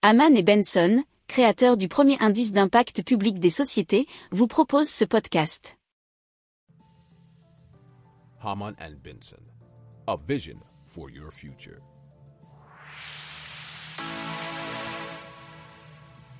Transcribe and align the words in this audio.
Haman 0.00 0.36
et 0.36 0.44
Benson, 0.44 1.02
créateurs 1.26 1.76
du 1.76 1.88
premier 1.88 2.16
indice 2.20 2.52
d'impact 2.52 3.02
public 3.02 3.40
des 3.40 3.50
sociétés, 3.50 4.06
vous 4.30 4.46
proposent 4.46 4.88
ce 4.88 5.04
podcast. 5.04 5.76
Haman 8.40 8.76
and 8.80 8.94
Benson, 9.02 9.42
a 10.06 10.16
vision 10.16 10.60
for 10.86 11.10
your 11.10 11.32
future. 11.32 11.80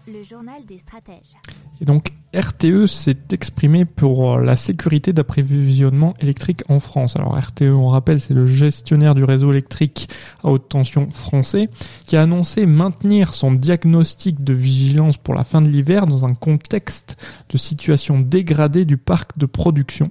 Le 0.07 0.23
journal 0.23 0.65
des 0.65 0.79
stratèges. 0.79 1.35
Et 1.81 1.85
donc 1.85 2.13
RTE 2.39 2.87
s'est 2.87 3.17
exprimé 3.33 3.85
pour 3.85 4.39
la 4.39 4.55
sécurité 4.55 5.13
d'approvisionnement 5.13 6.15
électrique 6.21 6.63
en 6.69 6.79
France. 6.79 7.17
Alors 7.17 7.37
RTE, 7.37 7.75
on 7.75 7.89
rappelle, 7.89 8.21
c'est 8.21 8.33
le 8.33 8.47
gestionnaire 8.47 9.17
du 9.17 9.25
réseau 9.25 9.51
électrique 9.51 10.09
à 10.45 10.51
haute 10.51 10.69
tension 10.69 11.11
français 11.11 11.69
qui 12.07 12.17
a 12.17 12.23
annoncé 12.23 12.65
maintenir 12.65 13.35
son 13.35 13.51
diagnostic 13.51 14.45
de 14.45 14.55
vigilance 14.55 15.17
pour 15.17 15.35
la 15.35 15.43
fin 15.43 15.61
de 15.61 15.67
l'hiver 15.67 16.07
dans 16.07 16.27
un 16.27 16.35
contexte 16.35 17.17
de 17.49 17.59
situation 17.59 18.21
dégradée 18.21 18.85
du 18.85 18.99
parc 18.99 19.37
de 19.37 19.47
production 19.47 20.09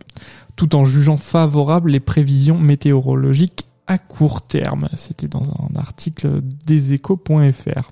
tout 0.57 0.75
en 0.75 0.83
jugeant 0.83 1.17
favorable 1.17 1.91
les 1.91 2.01
prévisions 2.01 2.57
météorologiques 2.57 3.67
à 3.87 3.97
court 3.97 4.41
terme. 4.41 4.89
C'était 4.93 5.27
dans 5.27 5.43
un 5.43 5.79
article 5.79 6.41
deséchos.fr. 6.65 7.91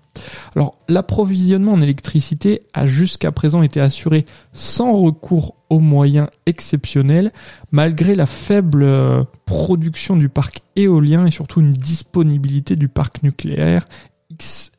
Alors, 0.56 0.78
l'approvisionnement 0.88 1.74
en 1.74 1.82
électricité 1.82 2.62
a 2.74 2.86
jusqu'à 2.86 3.32
présent 3.32 3.62
été 3.62 3.82
assuré 3.82 4.26
sans 4.54 4.94
recours 4.94 5.56
aux 5.70 5.80
moyens 5.80 6.28
exceptionnels, 6.46 7.32
malgré 7.72 8.16
la 8.16 8.26
faible 8.26 8.84
euh, 8.84 9.24
production 9.46 10.16
du 10.16 10.30
parc 10.30 10.62
éolien 10.76 11.26
et 11.26 11.32
surtout 11.32 11.62
une 11.62 11.74
disponibilité 11.74 12.76
du 12.76 12.88
parc 12.88 13.24
nucléaire 13.24 13.86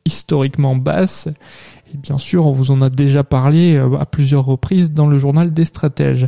historiquement 0.05 0.75
basse. 0.75 1.27
Et 1.93 1.97
bien 1.97 2.17
sûr, 2.17 2.45
on 2.45 2.51
vous 2.51 2.71
en 2.71 2.81
a 2.81 2.89
déjà 2.89 3.23
parlé 3.23 3.75
euh, 3.75 3.97
à 3.97 4.05
plusieurs 4.05 4.45
reprises 4.45 4.91
dans 4.91 5.07
le 5.07 5.17
journal 5.17 5.53
des 5.53 5.65
stratèges. 5.65 6.27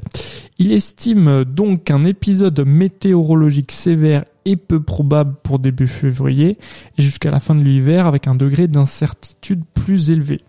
Il 0.58 0.72
estime 0.72 1.44
donc 1.44 1.86
qu'un 1.86 2.04
épisode 2.06 2.62
météorologique 2.66 3.72
sévère 3.72 4.24
est 4.46 4.56
peu 4.56 4.82
probable 4.82 5.36
pour 5.44 5.60
début 5.60 5.88
février 5.88 6.58
et 6.98 7.02
jusqu'à 7.02 7.32
la 7.32 7.40
fin 7.40 7.56
de 7.56 7.64
l'hiver 7.64 8.08
avec 8.08 8.28
un 8.28 8.36
degré 8.36 8.68
d'incertitude 8.68 9.64
plus 9.74 10.12
élevé. 10.12 10.42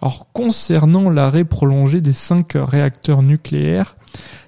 Alors 0.00 0.28
concernant 0.32 1.10
l'arrêt 1.10 1.44
prolongé 1.44 2.00
des 2.00 2.12
cinq 2.12 2.52
réacteurs 2.54 3.22
nucléaires, 3.22 3.96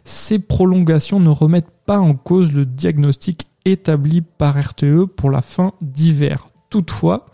ces 0.05 0.39
prolongations 0.39 1.21
ne 1.21 1.28
remettent 1.28 1.73
pas 1.87 1.98
en 1.98 2.15
cause 2.15 2.53
le 2.53 2.67
diagnostic 2.67 3.47
établi 3.65 4.23
par 4.23 4.61
RTE 4.61 5.05
pour 5.05 5.31
la 5.31 5.43
fin 5.43 5.73
d'hiver. 5.83 6.48
Toutefois, 6.71 7.27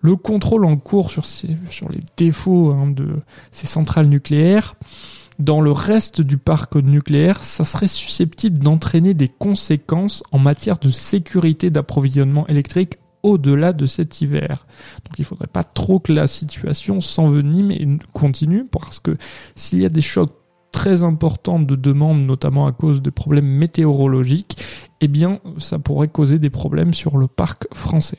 le 0.00 0.16
contrôle 0.16 0.64
en 0.64 0.76
cours 0.76 1.10
sur, 1.10 1.26
sur 1.26 1.88
les 1.90 2.00
défauts 2.16 2.72
hein, 2.72 2.88
de 2.88 3.20
ces 3.50 3.66
centrales 3.66 4.06
nucléaires 4.06 4.76
dans 5.38 5.60
le 5.60 5.70
reste 5.70 6.20
du 6.20 6.36
parc 6.36 6.74
nucléaire, 6.76 7.44
ça 7.44 7.64
serait 7.64 7.88
susceptible 7.88 8.58
d'entraîner 8.58 9.14
des 9.14 9.28
conséquences 9.28 10.22
en 10.32 10.38
matière 10.38 10.78
de 10.78 10.90
sécurité 10.90 11.70
d'approvisionnement 11.70 12.46
électrique 12.48 12.98
au-delà 13.22 13.72
de 13.72 13.86
cet 13.86 14.20
hiver. 14.20 14.66
Donc 15.04 15.18
il 15.18 15.24
faudrait 15.24 15.46
pas 15.46 15.64
trop 15.64 16.00
que 16.00 16.12
la 16.12 16.26
situation 16.26 17.00
s'envenime 17.00 17.70
et 17.70 17.86
continue 18.12 18.64
parce 18.64 19.00
que 19.00 19.16
s'il 19.54 19.80
y 19.80 19.86
a 19.86 19.90
des 19.90 20.00
chocs 20.00 20.34
très 20.72 21.02
importants 21.02 21.60
de 21.60 21.76
demande, 21.76 22.24
notamment 22.24 22.66
à 22.66 22.72
cause 22.72 23.02
de 23.02 23.10
problèmes 23.10 23.46
météorologiques, 23.46 24.58
eh 25.00 25.08
bien 25.08 25.38
ça 25.58 25.78
pourrait 25.78 26.08
causer 26.08 26.38
des 26.38 26.50
problèmes 26.50 26.94
sur 26.94 27.16
le 27.16 27.26
parc 27.26 27.66
français. 27.74 28.18